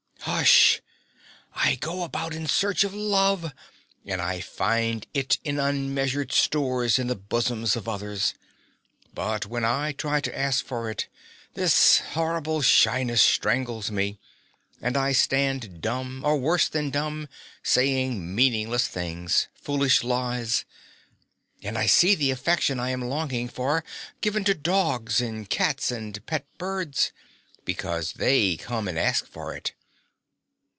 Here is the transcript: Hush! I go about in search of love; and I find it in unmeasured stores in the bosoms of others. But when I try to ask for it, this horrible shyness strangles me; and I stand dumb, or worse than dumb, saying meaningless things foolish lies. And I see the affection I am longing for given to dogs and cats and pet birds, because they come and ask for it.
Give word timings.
Hush! 0.25 0.81
I 1.55 1.75
go 1.75 2.03
about 2.03 2.31
in 2.33 2.45
search 2.47 2.83
of 2.83 2.93
love; 2.93 3.53
and 4.05 4.21
I 4.21 4.39
find 4.39 5.05
it 5.15 5.37
in 5.43 5.59
unmeasured 5.59 6.31
stores 6.31 6.97
in 6.99 7.07
the 7.07 7.15
bosoms 7.15 7.75
of 7.75 7.87
others. 7.89 8.33
But 9.15 9.45
when 9.47 9.65
I 9.65 9.91
try 9.93 10.21
to 10.21 10.37
ask 10.37 10.63
for 10.63 10.89
it, 10.91 11.07
this 11.55 11.99
horrible 12.11 12.61
shyness 12.61 13.21
strangles 13.21 13.89
me; 13.91 14.19
and 14.81 14.95
I 14.95 15.11
stand 15.11 15.81
dumb, 15.81 16.21
or 16.23 16.37
worse 16.37 16.69
than 16.69 16.91
dumb, 16.91 17.27
saying 17.63 18.33
meaningless 18.33 18.87
things 18.87 19.47
foolish 19.55 20.03
lies. 20.03 20.65
And 21.63 21.77
I 21.79 21.87
see 21.87 22.13
the 22.15 22.29
affection 22.31 22.79
I 22.79 22.91
am 22.91 23.01
longing 23.01 23.49
for 23.49 23.83
given 24.21 24.43
to 24.45 24.53
dogs 24.53 25.19
and 25.19 25.49
cats 25.49 25.89
and 25.91 26.23
pet 26.27 26.45
birds, 26.59 27.11
because 27.65 28.13
they 28.13 28.55
come 28.57 28.87
and 28.87 28.97
ask 28.99 29.25
for 29.27 29.53
it. 29.55 29.73